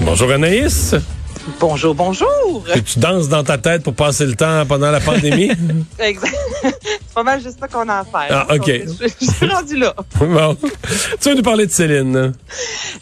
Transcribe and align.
Bonjour 0.00 0.32
Anaïs. 0.32 0.94
Bonjour, 1.60 1.94
bonjour. 1.94 2.64
Que 2.74 2.78
tu 2.80 2.98
danses 2.98 3.28
dans 3.28 3.44
ta 3.44 3.56
tête 3.58 3.82
pour 3.84 3.94
passer 3.94 4.26
le 4.26 4.34
temps 4.34 4.64
pendant 4.66 4.90
la 4.90 5.00
pandémie? 5.00 5.50
Exact. 6.00 6.34
Pas 7.18 7.24
mal 7.24 7.42
juste 7.42 7.58
ça 7.58 7.66
qu'on 7.66 7.88
a 7.88 7.96
à 7.96 8.04
faire. 8.04 8.46
Ah, 8.48 8.54
OK. 8.54 8.66
Je, 8.66 9.08
je 9.20 9.30
suis 9.32 9.46
rendu 9.48 9.76
là. 9.76 9.92
bon. 10.20 10.56
Tu 11.20 11.28
veux 11.28 11.34
nous 11.34 11.42
parler 11.42 11.66
de 11.66 11.72
Céline? 11.72 12.32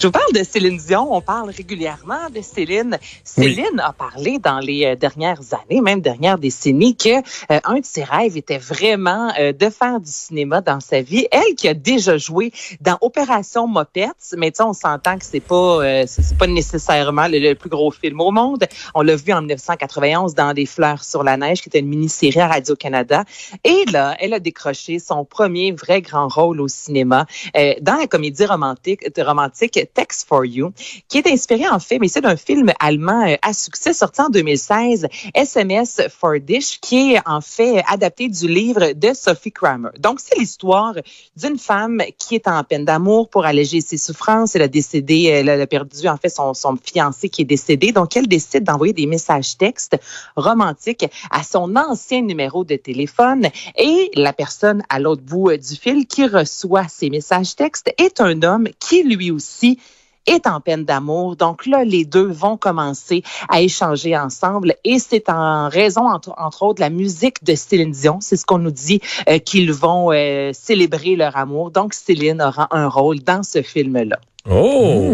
Je 0.01 0.07
vous 0.07 0.11
parle 0.11 0.33
de 0.33 0.43
Céline 0.43 0.79
Dion. 0.79 1.15
On 1.15 1.21
parle 1.21 1.51
régulièrement 1.51 2.31
de 2.35 2.41
Céline. 2.41 2.99
Céline 3.25 3.79
a 3.79 3.93
parlé 3.93 4.39
dans 4.39 4.59
les 4.59 4.87
euh, 4.87 4.97
dernières 4.97 5.41
années, 5.53 5.83
même 5.83 6.01
dernières 6.01 6.39
décennies, 6.39 6.97
que 6.97 7.19
euh, 7.19 7.61
un 7.65 7.81
de 7.81 7.85
ses 7.85 8.05
rêves 8.05 8.39
était 8.39 8.57
vraiment 8.57 9.35
euh, 9.39 9.53
de 9.53 9.69
faire 9.69 10.01
du 10.01 10.11
cinéma 10.11 10.63
dans 10.63 10.81
sa 10.81 11.03
vie. 11.03 11.27
Elle 11.31 11.55
qui 11.55 11.69
a 11.69 11.75
déjà 11.75 12.17
joué 12.17 12.53
dans 12.81 12.97
Opération 13.03 13.67
Mopettes, 13.67 14.35
mais 14.39 14.51
tu 14.51 14.57
sais, 14.57 14.63
on 14.63 14.73
s'entend 14.73 15.19
que 15.19 15.27
c'est 15.27 15.41
pas 15.41 15.85
euh, 15.85 16.05
c'est 16.07 16.39
pas 16.39 16.47
nécessairement 16.47 17.29
le, 17.29 17.39
le 17.39 17.55
plus 17.55 17.69
gros 17.69 17.91
film 17.91 18.19
au 18.23 18.31
monde. 18.31 18.65
On 18.95 19.03
l'a 19.03 19.17
vu 19.17 19.35
en 19.35 19.41
1991 19.41 20.35
dans 20.35 20.55
Des 20.55 20.65
fleurs 20.65 21.05
sur 21.05 21.23
la 21.23 21.37
neige, 21.37 21.61
qui 21.61 21.69
était 21.69 21.81
une 21.81 21.89
mini-série 21.89 22.41
à 22.41 22.49
Radio-Canada. 22.49 23.25
Et 23.63 23.85
là, 23.93 24.06
elle 24.19 24.35
a 24.35 24.41
décroché 24.41 24.99
son 24.99 25.25
premier 25.25 25.73
vrai 25.73 26.03
grand 26.03 26.29
rôle 26.29 26.61
au 26.61 26.69
cinéma 26.69 27.27
euh, 27.57 27.75
dans 27.81 27.97
la 27.97 28.07
comédie 28.07 28.47
romantique, 28.47 29.07
romantique 29.19 29.79
Text 29.95 30.27
for 30.29 30.45
You, 30.45 30.73
qui 31.09 31.19
est 31.19 31.27
inspirée 31.27 31.69
en 31.69 31.79
fait, 31.79 31.99
mais 31.99 32.09
c'est 32.09 32.21
d'un 32.21 32.37
film 32.37 32.73
allemand 32.81 33.27
euh, 33.27 33.37
à 33.43 33.53
succès 33.53 33.93
sorti 33.93 34.21
en 34.21 34.29
2016, 34.29 35.07
SMS 35.35 36.03
for 36.11 36.39
Dish, 36.41 36.81
qui 36.81 37.15
est 37.15 37.21
en 37.27 37.41
fait 37.41 37.83
adapté 37.89 38.29
du 38.29 38.49
livre 38.49 38.93
de 38.93 39.15
Sophie 39.15 39.53
Kramer. 39.53 39.91
Donc, 39.99 40.21
c'est 40.21 40.39
l'histoire 40.39 40.95
d'une 41.37 41.59
femme 41.59 42.03
qui 42.19 42.35
est 42.35 42.49
en 42.49 42.63
peine 42.65 42.85
d'amour 42.85 43.29
pour 43.29 43.45
alléger 43.45 43.81
ses 43.81 43.97
souffrances. 43.97 44.55
Elle 44.55 44.63
a 44.63 44.69
décédé, 44.69 45.25
elle 45.25 45.49
a 45.49 45.67
perdu 45.67 46.09
en 46.09 46.17
fait 46.17 46.29
son, 46.29 46.55
son 46.55 46.77
fiancé 46.83 47.29
qui 47.29 47.43
est 47.43 47.47
décédé. 47.47 47.93
Donc, 47.93 48.17
elle 48.17 48.29
décide 48.29 48.65
d'envoyer 48.65 48.93
des 48.93 49.07
messages 49.07 49.57
textes 49.57 49.97
romantiques 50.37 51.07
à 51.31 51.43
son 51.43 51.77
ancien 51.77 52.23
numéro 52.23 52.65
de 52.65 52.77
téléphone 52.77 53.49
et 53.77 53.96
la 54.15 54.33
personne 54.33 54.83
à 54.89 54.99
l'autre 54.99 55.23
bout 55.23 55.51
euh, 55.51 55.59
du 55.59 55.77
fil 55.77 56.07
qui 56.07 56.27
reçoit 56.27 56.87
ces 56.89 57.11
messages 57.11 57.57
textes 57.57 57.93
est 57.99 58.21
un 58.21 58.43
homme 58.43 58.69
qui 58.79 59.03
lui 59.03 59.31
aussi 59.31 59.79
est 60.27 60.47
en 60.47 60.61
peine 60.61 60.85
d'amour. 60.85 61.37
Donc 61.37 61.67
là, 61.67 61.85
les 61.85 62.05
deux 62.05 62.27
vont 62.27 62.57
commencer 62.57 63.23
à 63.49 63.61
échanger 63.61 64.17
ensemble 64.17 64.75
et 64.85 64.99
c'est 64.99 65.29
en 65.29 65.69
raison, 65.69 66.09
entre, 66.09 66.35
entre 66.37 66.65
autres, 66.65 66.77
de 66.77 66.81
la 66.81 66.91
musique 66.91 67.45
de 67.45 67.55
Céline 67.55 67.93
Dion. 67.93 68.19
C'est 68.21 68.37
ce 68.37 68.45
qu'on 68.45 68.59
nous 68.59 68.71
dit 68.71 69.01
euh, 69.29 69.39
qu'ils 69.39 69.73
vont 69.73 70.13
euh, 70.13 70.51
célébrer 70.53 71.17
leur 71.17 71.37
amour. 71.37 71.71
Donc 71.71 71.95
Céline 71.95 72.43
aura 72.43 72.69
un 72.71 72.89
rôle 72.89 73.21
dans 73.21 73.43
ce 73.43 73.63
film-là. 73.63 74.19
Oh! 74.51 75.13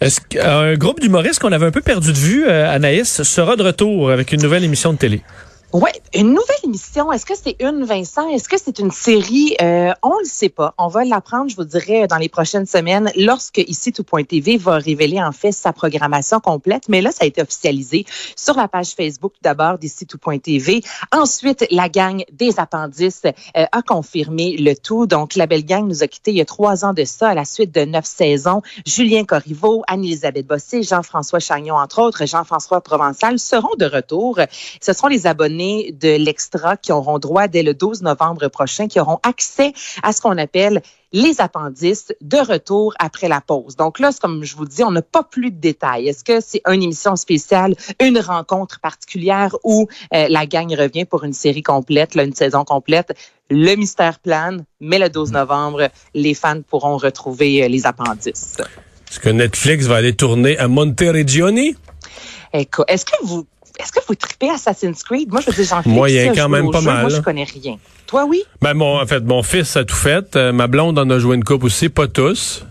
Est-ce 0.00 0.20
qu'un 0.20 0.74
groupe 0.74 1.00
d'humoristes 1.00 1.40
qu'on 1.40 1.52
avait 1.52 1.66
un 1.66 1.70
peu 1.70 1.80
perdu 1.80 2.12
de 2.12 2.18
vue, 2.18 2.46
euh, 2.46 2.70
Anaïs, 2.70 3.22
sera 3.22 3.56
de 3.56 3.62
retour 3.62 4.10
avec 4.10 4.32
une 4.32 4.42
nouvelle 4.42 4.64
émission 4.64 4.92
de 4.92 4.98
télé? 4.98 5.22
Oui, 5.72 5.90
une 6.14 6.28
nouvelle 6.28 6.56
émission. 6.62 7.12
Est-ce 7.12 7.26
que 7.26 7.34
c'est 7.34 7.56
une, 7.60 7.82
Vincent? 7.84 8.28
Est-ce 8.28 8.48
que 8.48 8.56
c'est 8.56 8.78
une 8.78 8.92
série? 8.92 9.56
Euh, 9.60 9.92
on 10.04 10.10
ne 10.10 10.20
le 10.20 10.24
sait 10.24 10.48
pas. 10.48 10.74
On 10.78 10.86
va 10.86 11.04
l'apprendre, 11.04 11.50
je 11.50 11.56
vous 11.56 11.64
dirais, 11.64 12.06
dans 12.06 12.18
les 12.18 12.28
prochaines 12.28 12.66
semaines, 12.66 13.10
lorsque 13.16 13.58
ici 13.58 13.92
Tout.tv 13.92 14.58
va 14.58 14.76
révéler 14.78 15.20
en 15.20 15.32
fait 15.32 15.50
sa 15.50 15.72
programmation 15.72 16.38
complète. 16.38 16.88
Mais 16.88 17.00
là, 17.00 17.10
ça 17.10 17.24
a 17.24 17.26
été 17.26 17.42
officialisé 17.42 18.06
sur 18.36 18.56
la 18.56 18.68
page 18.68 18.90
Facebook 18.90 19.32
d'abord 19.42 19.78
d'ici 19.78 20.06
Tout.tv. 20.06 20.82
Ensuite, 21.10 21.66
la 21.72 21.88
gang 21.88 22.24
des 22.32 22.60
appendices 22.60 23.22
euh, 23.24 23.64
a 23.72 23.82
confirmé 23.82 24.56
le 24.56 24.74
tout. 24.76 25.06
Donc, 25.06 25.34
la 25.34 25.48
belle 25.48 25.64
gang 25.64 25.86
nous 25.86 26.04
a 26.04 26.06
quittés 26.06 26.30
il 26.30 26.36
y 26.36 26.40
a 26.40 26.46
trois 26.46 26.84
ans 26.84 26.92
de 26.94 27.04
ça, 27.04 27.30
à 27.30 27.34
la 27.34 27.44
suite 27.44 27.74
de 27.74 27.84
neuf 27.84 28.06
saisons. 28.06 28.62
Julien 28.86 29.24
Corriveau, 29.24 29.82
Anne-Elisabeth 29.88 30.46
Bossé, 30.46 30.84
Jean-François 30.84 31.40
Chagnon, 31.40 31.74
entre 31.74 32.00
autres, 32.00 32.24
Jean-François 32.24 32.80
Provençal 32.80 33.40
seront 33.40 33.74
de 33.76 33.86
retour. 33.86 34.38
Ce 34.80 34.92
seront 34.92 35.08
les 35.08 35.26
abonnés 35.26 35.55
de 35.56 36.16
l'Extra 36.16 36.76
qui 36.76 36.92
auront 36.92 37.18
droit 37.18 37.48
dès 37.48 37.62
le 37.62 37.74
12 37.74 38.02
novembre 38.02 38.48
prochain, 38.48 38.88
qui 38.88 39.00
auront 39.00 39.18
accès 39.22 39.72
à 40.02 40.12
ce 40.12 40.20
qu'on 40.20 40.38
appelle 40.38 40.82
les 41.12 41.40
appendices 41.40 42.12
de 42.20 42.36
retour 42.36 42.94
après 42.98 43.28
la 43.28 43.40
pause. 43.40 43.76
Donc 43.76 43.98
là, 43.98 44.10
comme 44.20 44.44
je 44.44 44.56
vous 44.56 44.66
dis, 44.66 44.82
on 44.84 44.90
n'a 44.90 45.02
pas 45.02 45.22
plus 45.22 45.50
de 45.50 45.58
détails. 45.58 46.08
Est-ce 46.08 46.24
que 46.24 46.40
c'est 46.40 46.60
une 46.66 46.82
émission 46.82 47.16
spéciale, 47.16 47.74
une 48.00 48.18
rencontre 48.18 48.80
particulière 48.80 49.56
ou 49.64 49.88
euh, 50.14 50.26
la 50.28 50.46
gang 50.46 50.70
revient 50.74 51.04
pour 51.04 51.24
une 51.24 51.32
série 51.32 51.62
complète, 51.62 52.14
là, 52.14 52.24
une 52.24 52.34
saison 52.34 52.64
complète? 52.64 53.16
Le 53.48 53.76
mystère 53.76 54.18
plane, 54.18 54.64
mais 54.80 54.98
le 54.98 55.08
12 55.08 55.32
novembre, 55.32 55.88
les 56.14 56.34
fans 56.34 56.60
pourront 56.62 56.96
retrouver 56.96 57.62
euh, 57.62 57.68
les 57.68 57.86
appendices. 57.86 58.56
Est-ce 59.10 59.20
que 59.20 59.30
Netflix 59.30 59.86
va 59.86 59.96
aller 59.96 60.14
tourner 60.14 60.58
à 60.58 60.68
Monteriggioni? 60.68 61.76
Écoute, 62.52 62.84
Est-ce 62.88 63.04
que 63.04 63.16
vous 63.24 63.46
est-ce 63.78 63.92
que 63.92 64.00
vous 64.06 64.14
tripez 64.14 64.50
Assassin's 64.50 65.02
Creed? 65.02 65.28
Moi, 65.30 65.40
je 65.40 65.50
veux 65.50 65.52
dire, 65.62 65.64
j'en 65.66 65.82
fais 65.82 66.32
quand 66.34 66.48
même 66.48 66.70
pas 66.70 66.80
jeu. 66.80 66.86
mal, 66.86 67.00
Moi, 67.02 67.10
je 67.10 67.20
connais 67.20 67.44
rien. 67.44 67.76
Toi, 68.06 68.24
oui? 68.24 68.42
Ben, 68.62 68.74
mon, 68.74 69.00
en 69.00 69.06
fait, 69.06 69.20
mon 69.20 69.42
fils 69.42 69.76
a 69.76 69.84
tout 69.84 69.94
fait. 69.96 70.36
Euh, 70.36 70.52
ma 70.52 70.66
blonde 70.66 70.98
en 70.98 71.08
a 71.10 71.18
joué 71.18 71.36
une 71.36 71.44
coupe 71.44 71.64
aussi, 71.64 71.88
pas 71.88 72.06
tous. 72.08 72.64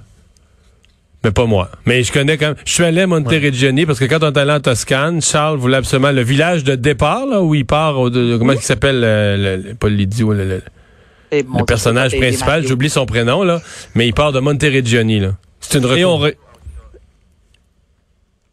Mais 1.24 1.32
pas 1.32 1.46
moi. 1.46 1.70
Mais 1.86 2.04
je 2.04 2.12
connais 2.14 2.38
quand 2.38 2.48
même. 2.50 2.56
Je 2.66 2.72
suis 2.72 2.84
allé 2.84 3.02
à 3.02 3.08
Monteriggioni 3.08 3.86
parce 3.88 3.98
que 4.00 4.06
quand 4.06 4.22
on 4.24 4.32
est 4.32 4.38
allé 4.38 4.52
en 4.52 4.60
Toscane, 4.60 5.22
Charles 5.24 5.58
voulait 5.58 5.78
absolument 5.78 6.12
le 6.12 6.22
village 6.22 6.64
de 6.64 6.76
départ, 6.76 7.26
là, 7.26 7.42
où 7.42 7.56
il 7.56 7.66
part, 7.66 8.00
au- 8.00 8.10
de- 8.12 8.38
comment 8.38 8.54
il 8.54 8.62
s'appelle, 8.62 9.02
euh, 9.04 9.58
le, 9.58 9.70
le- 9.70 9.74
pas 9.76 9.90
l'idiot, 9.90 10.34
le, 10.34 10.46
le- 10.48 10.62
Eh, 11.32 11.42
le 11.42 11.66
personnage 11.66 12.16
principal, 12.16 12.66
j'oublie 12.68 12.92
son 12.92 13.08
prénom, 13.08 13.44
là, 13.44 13.60
mais 13.96 14.08
il 14.08 14.14
part 14.14 14.32
de 14.34 14.40
Monteriggioni, 14.40 15.20
là. 15.20 15.32
C'est 15.60 15.80
une 15.80 15.98
Et 15.98 16.06
on, 16.06 16.18
retour. 16.18 16.28
re- 16.28 16.36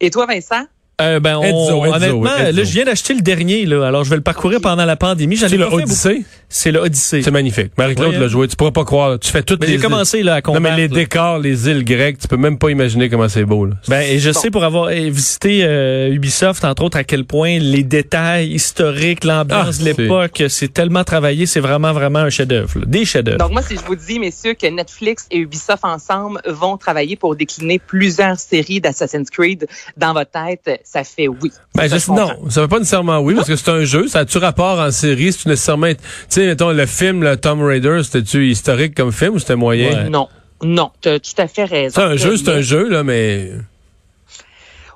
Et 0.01 0.11
toi, 0.11 0.27
Vincent? 0.27 0.65
Euh, 1.03 1.21
ben, 1.21 1.37
on- 1.37 1.93
honnêtement, 1.93 2.23
là, 2.25 2.51
je 2.53 2.63
viens 2.73 2.85
d'acheter 2.85 3.15
le 3.15 3.21
dernier, 3.21 3.67
là. 3.67 3.87
Alors, 3.87 4.05
je 4.05 4.11
vais 4.11 4.17
le 4.17 4.23
parcourir 4.23 4.61
pendant 4.61 4.85
la 4.85 4.97
pandémie. 4.97 5.37
C'est 5.37 5.57
le. 5.57 5.65
Odyssée. 5.67 6.25
C'est 6.49 6.71
le 6.71 6.81
Odyssée. 6.81 7.23
C'est 7.23 7.31
magnifique. 7.31 7.73
Marie-Claude 7.79 8.11
Oui, 8.15 8.21
l'a 8.21 8.29
joué. 8.29 8.47
Tu 8.47 8.57
pourras 8.57 8.73
pas 8.73 8.85
croire. 8.85 9.19
Tu 9.19 9.31
fais 9.31 9.43
toutes 9.43 9.61
Mais 9.63 9.69
les 9.69 9.73
j'ai 9.75 9.79
commencé, 9.79 10.23
là, 10.23 10.35
à 10.35 10.37
Non, 10.37 10.43
combattre. 10.43 10.63
mais 10.63 10.77
les 10.83 10.89
là. 10.89 10.95
décors, 10.95 11.39
les 11.39 11.69
îles 11.69 11.83
grecques, 11.83 12.19
tu 12.19 12.29
peux 12.29 12.37
même 12.37 12.59
pas 12.59 12.71
imaginer 12.71 13.09
comment 13.09 13.29
c'est 13.29 13.45
beau, 13.47 13.65
là. 13.65 13.75
Ben, 13.89 14.03
et 14.03 14.19
je 14.19 14.31
Bon. 14.31 14.39
sais 14.39 14.51
pour 14.51 14.63
avoir 14.65 14.89
euh, 14.89 15.09
visité 15.09 15.61
euh, 15.65 16.11
Ubisoft, 16.13 16.63
entre 16.65 16.85
autres, 16.85 16.99
à 16.99 17.05
quel 17.05 17.25
point 17.25 17.59
les 17.59 17.83
détails 17.83 18.51
historiques, 18.53 19.25
l'ambiance 19.25 19.77
Ah, 19.81 19.83
de 19.83 19.85
l'époque, 19.85 20.43
c'est 20.49 20.73
tellement 20.73 21.05
travaillé, 21.05 21.47
c'est 21.47 21.61
vraiment, 21.61 21.93
vraiment 21.95 22.19
un 22.19 22.31
chef-d'œuvre. 22.31 22.81
Des 22.87 23.07
chefs-d'œuvre. 23.07 23.39
Donc, 23.39 23.53
moi, 23.53 23.63
si 23.63 23.77
je 23.77 23.83
vous 23.87 23.97
dis, 23.97 24.19
messieurs, 24.19 24.53
que 24.53 24.67
Netflix 24.67 25.27
et 25.31 25.39
Ubisoft 25.39 25.85
ensemble 25.85 26.41
vont 26.47 26.77
travailler 26.77 27.17
pour 27.17 27.35
décliner 27.35 27.79
plusieurs 27.79 28.39
séries 28.39 28.81
d'Assassin's 28.83 29.31
Creed 29.31 29.67
dans 29.97 30.13
votre 30.13 30.31
tête, 30.31 30.83
ça 30.93 31.05
fait 31.05 31.29
oui. 31.29 31.51
Ben, 31.75 31.89
Ça, 31.89 31.99
je- 31.99 32.11
non, 32.11 32.51
ça 32.51 32.61
veut 32.61 32.69
pas 32.69 32.79
nécessairement 32.79 33.19
oui, 33.21 33.35
parce 33.35 33.49
que 33.49 33.57
c'est 33.57 33.71
un 33.71 33.85
jeu. 33.85 34.09
Ça 34.09 34.21
a-tu 34.21 34.39
rapport 34.39 34.79
en 34.79 34.91
série? 34.91 35.33
C'est 35.33 35.47
nécessairement, 35.49 35.93
tu 35.93 35.97
sais, 36.29 36.47
mettons, 36.47 36.71
le 36.71 36.87
film, 36.87 37.23
le 37.23 37.37
Tomb 37.37 37.63
Raider, 37.63 38.01
c'était-tu 38.05 38.49
historique 38.49 38.95
comme 38.95 39.11
film 39.13 39.35
ou 39.35 39.39
c'était 39.39 39.57
moyen? 39.57 40.05
Ouais. 40.05 40.11
Non, 40.11 40.29
non, 40.63 40.91
tu 41.01 41.09
as 41.09 41.19
tout 41.19 41.31
à 41.39 41.47
fait 41.49 41.65
raison. 41.65 41.95
C'est 41.95 42.07
un 42.07 42.17
jeu, 42.17 42.37
c'est 42.37 42.51
un 42.51 42.61
jeu, 42.61 42.89
là, 42.89 43.03
mais. 43.05 43.51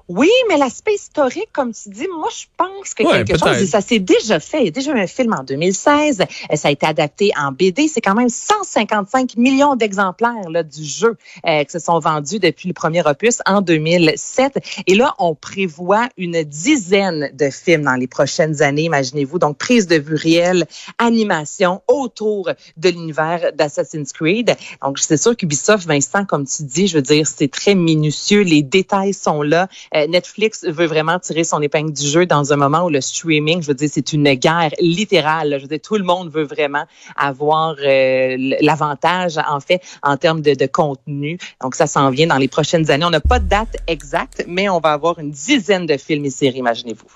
Oui, 0.08 0.31
mais 0.49 0.56
l'aspect 0.56 0.94
historique, 0.94 1.49
comme 1.53 1.73
tu 1.73 1.88
dis, 1.88 2.06
moi, 2.17 2.29
je 2.32 2.44
pense 2.56 2.94
que 2.94 3.03
Ouais, 3.03 3.25
quelque 3.25 3.38
chose, 3.38 3.61
et 3.61 3.67
ça 3.67 3.81
s'est 3.81 3.99
déjà 3.99 4.38
fait. 4.38 4.61
Il 4.61 4.64
y 4.67 4.69
a 4.69 4.70
déjà 4.70 4.93
eu 4.93 5.00
un 5.00 5.06
film 5.08 5.35
en 5.37 5.43
2016. 5.43 6.20
euh, 6.20 6.56
Ça 6.56 6.69
a 6.69 6.70
été 6.70 6.87
adapté 6.87 7.32
en 7.37 7.50
BD. 7.50 7.88
C'est 7.88 8.00
quand 8.00 8.14
même 8.14 8.29
155 8.29 9.37
millions 9.37 9.75
d'exemplaires 9.75 10.49
là, 10.49 10.62
du 10.62 10.85
jeu 10.85 11.17
euh, 11.47 11.64
qui 11.64 11.70
se 11.70 11.81
sont 11.81 11.99
vendus 11.99 12.38
depuis 12.38 12.69
le 12.69 12.75
premier 12.75 13.05
opus 13.06 13.38
en 13.47 13.62
2007. 13.62 14.58
Et 14.87 14.94
là, 14.94 15.14
on 15.19 15.35
prévoit 15.35 16.08
une 16.17 16.44
dizaine 16.44 17.31
de 17.35 17.50
films 17.50 17.82
dans 17.82 17.94
les 17.97 18.06
prochaines 18.06 18.62
années, 18.62 18.82
imaginez-vous. 18.85 19.38
Donc, 19.41 19.58
prise 19.58 19.88
de 19.88 19.97
vue 19.97 20.14
réelle, 20.14 20.67
animation 20.99 21.82
autour 21.88 22.50
de 22.76 22.88
l'univers 22.88 23.53
d'Assassin's 23.55 24.12
Creed. 24.12 24.56
Donc, 24.82 24.99
c'est 25.00 25.17
sûr 25.17 25.37
qu'Ubisoft, 25.37 25.87
Vincent, 25.87 26.25
comme 26.25 26.47
tu 26.47 26.62
dis, 26.62 26.87
je 26.87 26.97
veux 26.97 27.03
dire, 27.03 27.26
c'est 27.26 27.50
très 27.50 27.75
minutieux. 27.75 28.43
Les 28.43 28.62
détails 28.62 29.14
sont 29.14 29.43
là. 29.43 29.69
Netflix 30.08 30.64
veut 30.64 30.87
vraiment 30.87 31.19
tirer 31.19 31.44
son 31.44 31.60
épingle 31.62 31.93
du 31.93 32.06
jeu 32.06 32.26
dans 32.26 32.52
un 32.52 32.56
moment 32.56 32.84
où 32.84 32.90
le 32.90 33.00
streaming, 33.00 33.62
je 33.62 33.69
veux 33.69 33.75
dire, 33.75 33.88
c'est 33.93 34.12
une 34.12 34.32
guerre 34.34 34.72
littérale. 34.81 35.54
Je 35.56 35.62
veux 35.62 35.69
dire, 35.69 35.81
tout 35.82 35.96
le 35.96 36.04
monde 36.04 36.31
veut 36.31 36.44
vraiment 36.44 36.84
avoir 37.16 37.76
l'avantage, 37.78 39.38
en 39.38 39.60
fait, 39.60 39.81
en 40.02 40.16
termes 40.16 40.40
de, 40.40 40.54
de 40.54 40.66
contenu. 40.66 41.38
Donc, 41.62 41.75
ça 41.75 41.87
s'en 41.87 42.10
vient 42.10 42.26
dans 42.26 42.38
les 42.38 42.48
prochaines 42.48 42.90
années. 42.90 43.04
On 43.04 43.10
n'a 43.10 43.20
pas 43.20 43.38
de 43.38 43.48
date 43.48 43.76
exacte, 43.87 44.44
mais 44.46 44.69
on 44.69 44.81
va 44.81 44.93
avoir 44.93 45.19
une 45.19 45.31
dizaine 45.31 45.87
de 45.87 45.96
films 45.96 46.25
et 46.25 46.31
séries, 46.31 46.58
imaginez-vous. 46.58 47.06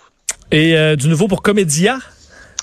Et 0.50 0.76
euh, 0.76 0.96
du 0.96 1.08
nouveau 1.08 1.28
pour 1.28 1.42
Comédia? 1.42 1.98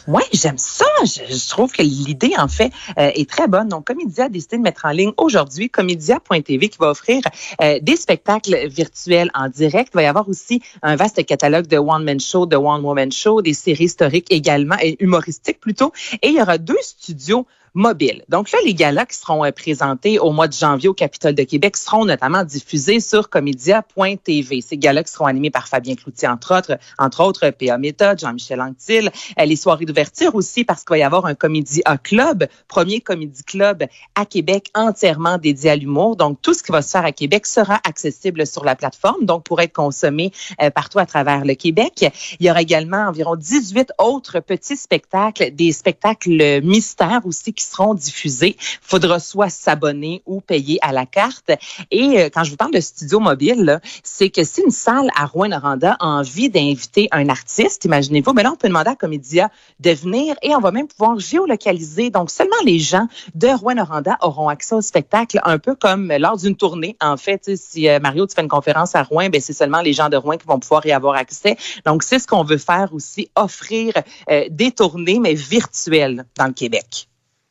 Oui, 0.07 0.23
j'aime 0.31 0.57
ça. 0.57 0.85
Je, 1.03 1.49
trouve 1.49 1.73
que 1.73 1.81
l'idée, 1.81 2.31
en 2.37 2.47
fait, 2.47 2.71
euh, 2.97 3.11
est 3.13 3.29
très 3.29 3.47
bonne. 3.49 3.67
Donc, 3.67 3.87
Comédia 3.87 4.25
a 4.25 4.29
décidé 4.29 4.57
de 4.57 4.61
mettre 4.61 4.85
en 4.85 4.91
ligne 4.91 5.11
aujourd'hui 5.17 5.69
Comédia.tv 5.69 6.69
qui 6.69 6.77
va 6.77 6.91
offrir 6.91 7.21
euh, 7.61 7.79
des 7.81 7.97
spectacles 7.97 8.67
virtuels 8.69 9.29
en 9.33 9.49
direct. 9.49 9.89
Il 9.93 9.97
va 9.97 10.03
y 10.03 10.05
avoir 10.05 10.29
aussi 10.29 10.61
un 10.81 10.95
vaste 10.95 11.25
catalogue 11.25 11.67
de 11.67 11.77
one-man 11.77 12.21
show, 12.21 12.45
de 12.45 12.55
one-woman 12.55 13.11
show, 13.11 13.41
des 13.41 13.53
séries 13.53 13.85
historiques 13.85 14.27
également, 14.31 14.77
et 14.81 14.95
humoristiques 15.03 15.59
plutôt. 15.59 15.91
Et 16.21 16.29
il 16.29 16.35
y 16.35 16.41
aura 16.41 16.57
deux 16.57 16.77
studios 16.81 17.45
mobile. 17.73 18.23
Donc 18.29 18.51
là, 18.51 18.59
les 18.65 18.73
galas 18.73 19.05
qui 19.05 19.17
seront 19.17 19.45
euh, 19.45 19.51
présentés 19.51 20.19
au 20.19 20.31
mois 20.31 20.47
de 20.47 20.53
janvier 20.53 20.89
au 20.89 20.93
Capitole 20.93 21.35
de 21.35 21.43
Québec 21.43 21.77
seront 21.77 22.05
notamment 22.05 22.43
diffusés 22.43 22.99
sur 22.99 23.29
comédia.tv. 23.29 24.61
Ces 24.61 24.77
galas 24.77 25.03
qui 25.03 25.11
seront 25.11 25.25
animés 25.25 25.51
par 25.51 25.67
Fabien 25.67 25.95
Cloutier, 25.95 26.27
entre 26.27 26.57
autres, 26.57 26.77
entre 26.97 27.23
autres 27.23 27.49
P.A. 27.49 27.77
Méthode, 27.77 28.19
Jean-Michel 28.19 28.61
Anctil, 28.61 29.11
euh, 29.39 29.45
les 29.45 29.55
soirées 29.55 29.85
d'ouverture 29.85 30.35
aussi 30.35 30.63
parce 30.63 30.83
qu'il 30.83 30.91
va 30.91 30.97
y 30.97 31.03
avoir 31.03 31.25
un 31.25 31.35
Comédia 31.35 31.97
Club, 32.03 32.47
premier 32.67 33.01
comédie 33.01 33.43
club 33.43 33.85
à 34.15 34.25
Québec 34.25 34.71
entièrement 34.73 35.37
dédié 35.37 35.71
à 35.71 35.75
l'humour. 35.75 36.15
Donc 36.15 36.41
tout 36.41 36.53
ce 36.53 36.63
qui 36.63 36.71
va 36.71 36.81
se 36.81 36.91
faire 36.91 37.05
à 37.05 37.11
Québec 37.11 37.45
sera 37.45 37.79
accessible 37.87 38.45
sur 38.47 38.63
la 38.63 38.75
plateforme, 38.75 39.25
donc 39.25 39.43
pour 39.43 39.61
être 39.61 39.73
consommé 39.73 40.31
euh, 40.61 40.69
partout 40.69 40.99
à 40.99 41.05
travers 41.05 41.45
le 41.45 41.55
Québec. 41.55 42.11
Il 42.39 42.45
y 42.45 42.49
aura 42.49 42.61
également 42.61 43.07
environ 43.07 43.35
18 43.35 43.93
autres 43.99 44.39
petits 44.39 44.77
spectacles, 44.77 45.51
des 45.51 45.71
spectacles 45.71 46.61
mystères 46.61 47.21
aussi 47.25 47.53
qui 47.57 47.65
seront 47.65 47.93
diffusés. 47.93 48.55
Il 48.59 48.77
faudra 48.81 49.19
soit 49.19 49.49
s'abonner 49.49 50.21
ou 50.25 50.39
payer 50.39 50.79
à 50.81 50.93
la 50.93 51.05
carte. 51.05 51.51
Et 51.91 52.19
euh, 52.19 52.29
quand 52.33 52.43
je 52.43 52.51
vous 52.51 52.57
parle 52.57 52.73
de 52.73 52.79
studio 52.79 53.19
mobile, 53.19 53.81
c'est 54.03 54.29
que 54.29 54.43
si 54.43 54.61
une 54.61 54.71
salle 54.71 55.09
à 55.17 55.25
Rouen-Noranda 55.25 55.97
a 55.99 56.05
envie 56.05 56.49
d'inviter 56.49 57.09
un 57.11 57.27
artiste, 57.29 57.83
imaginez-vous, 57.85 58.33
mais 58.33 58.43
là, 58.43 58.51
on 58.53 58.55
peut 58.55 58.67
demander 58.67 58.91
à 58.91 58.95
Comédia 58.95 59.49
de 59.79 59.91
venir 59.91 60.35
et 60.41 60.55
on 60.55 60.59
va 60.59 60.71
même 60.71 60.87
pouvoir 60.87 61.19
géolocaliser. 61.19 62.09
Donc, 62.09 62.29
seulement 62.29 62.55
les 62.63 62.79
gens 62.79 63.07
de 63.35 63.47
Rouen-Noranda 63.47 64.17
auront 64.21 64.47
accès 64.47 64.75
au 64.75 64.81
spectacle, 64.81 65.39
un 65.43 65.57
peu 65.57 65.75
comme 65.75 66.13
lors 66.17 66.37
d'une 66.37 66.55
tournée. 66.55 66.95
En 67.01 67.17
fait, 67.17 67.55
si 67.55 67.89
euh, 67.89 67.99
Mario, 67.99 68.27
tu 68.27 68.35
fais 68.35 68.41
une 68.41 68.47
conférence 68.47 68.95
à 68.95 69.03
Rouen, 69.03 69.29
ben 69.29 69.41
c'est 69.41 69.53
seulement 69.53 69.81
les 69.81 69.93
gens 69.93 70.09
de 70.09 70.17
Rouen 70.17 70.37
qui 70.37 70.45
vont 70.45 70.59
pouvoir 70.59 70.85
y 70.85 70.91
avoir 70.91 71.15
accès. 71.15 71.57
Donc, 71.85 72.03
c'est 72.03 72.19
ce 72.19 72.27
qu'on 72.27 72.43
veut 72.43 72.57
faire 72.57 72.93
aussi, 72.93 73.29
offrir 73.35 73.93
euh, 74.29 74.45
des 74.49 74.71
tournées, 74.71 75.19
mais 75.19 75.33
virtuelles 75.33 76.25
dans 76.37 76.47
le 76.47 76.53
Québec. 76.53 77.07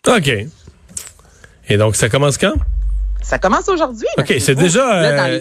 OK. 0.07 0.31
Et 1.69 1.77
donc, 1.77 1.97
ça 1.97 2.09
commence 2.09 2.39
quand? 2.39 2.55
Ça 3.23 3.39
commence 3.39 3.69
aujourd'hui. 3.69 4.07
OK, 4.19 4.35
c'est 4.39 4.55
déjà... 4.55 5.39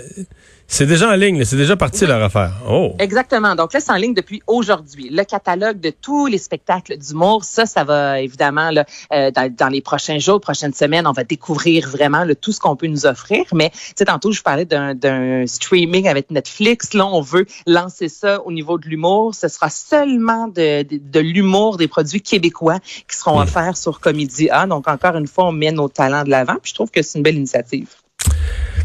C'est 0.67 0.87
déjà 0.87 1.09
en 1.09 1.15
ligne, 1.15 1.45
c'est 1.45 1.55
déjà 1.55 1.75
parti 1.75 2.05
leur 2.05 2.21
affaire. 2.21 2.51
Oh. 2.67 2.95
Exactement. 2.99 3.55
Donc 3.55 3.71
là, 3.73 3.79
c'est 3.79 3.91
en 3.91 3.95
ligne 3.95 4.13
depuis 4.13 4.41
aujourd'hui. 4.47 5.09
Le 5.09 5.23
catalogue 5.23 5.79
de 5.79 5.91
tous 5.91 6.25
les 6.25 6.39
spectacles 6.39 6.97
d'humour, 6.97 7.43
ça, 7.43 7.65
ça 7.65 7.83
va 7.83 8.19
évidemment 8.19 8.71
là, 8.71 8.85
euh, 9.13 9.31
dans, 9.31 9.69
les 9.69 9.81
prochains 9.81 10.17
jours, 10.17 10.41
prochaines 10.41 10.73
semaines, 10.73 11.05
on 11.07 11.11
va 11.11 11.23
découvrir 11.23 11.87
vraiment 11.89 12.25
tout 12.41 12.51
ce 12.51 12.59
qu'on 12.59 12.75
peut 12.75 12.87
nous 12.87 13.05
offrir. 13.05 13.45
Mais 13.53 13.69
tu 13.69 13.79
sais, 13.97 14.05
tantôt, 14.05 14.31
je 14.31 14.41
parlais 14.41 14.65
d'un 14.65 15.45
streaming 15.45 16.07
avec 16.07 16.31
Netflix. 16.31 16.93
Là, 16.93 17.05
on 17.05 17.21
veut 17.21 17.45
lancer 17.67 18.09
ça 18.09 18.41
au 18.41 18.51
niveau 18.51 18.77
de 18.77 18.87
l'humour. 18.87 19.35
Ce 19.35 19.47
sera 19.47 19.69
seulement 19.69 20.47
de, 20.47 20.83
de, 20.83 21.19
l'humour 21.19 21.77
des 21.77 21.87
produits 21.87 22.21
québécois 22.21 22.79
qui 22.79 23.15
seront 23.15 23.39
hmm. 23.39 23.43
offerts 23.43 23.77
sur 23.77 23.99
Comédia. 23.99 24.65
Donc, 24.65 24.87
encore 24.87 25.15
une 25.15 25.27
fois, 25.27 25.45
on 25.45 25.51
met 25.51 25.71
nos 25.71 25.89
talents 25.89 26.23
de 26.23 26.29
l'avant. 26.31 26.55
Puis 26.61 26.71
je 26.71 26.73
trouve 26.73 26.89
que 26.89 27.01
c'est 27.01 27.19
une 27.19 27.23
belle 27.23 27.37
initiative. 27.37 27.87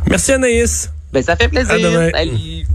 Merci 0.07 0.33
Anaïs. 0.33 0.91
Ben, 1.13 1.23
ça 1.23 1.37
fait 1.37 1.49
plaisir. 1.49 1.77
Salut. 2.13 2.67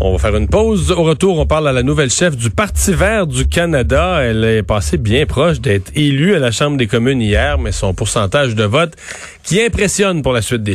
On 0.00 0.12
va 0.12 0.18
faire 0.18 0.34
une 0.36 0.48
pause. 0.48 0.90
Au 0.90 1.02
retour, 1.04 1.38
on 1.38 1.46
parle 1.46 1.68
à 1.68 1.72
la 1.72 1.82
nouvelle 1.82 2.10
chef 2.10 2.36
du 2.36 2.50
Parti 2.50 2.92
vert 2.92 3.26
du 3.26 3.46
Canada. 3.46 4.18
Elle 4.22 4.42
est 4.42 4.62
passée 4.62 4.96
bien 4.96 5.26
proche 5.26 5.60
d'être 5.60 5.92
élue 5.94 6.34
à 6.34 6.38
la 6.38 6.50
Chambre 6.50 6.76
des 6.76 6.88
communes 6.88 7.22
hier, 7.22 7.58
mais 7.58 7.70
son 7.70 7.94
pourcentage 7.94 8.54
de 8.54 8.64
vote 8.64 8.94
qui 9.44 9.62
impressionne 9.62 10.22
pour 10.22 10.32
la 10.32 10.42
suite 10.42 10.62
des 10.62 10.70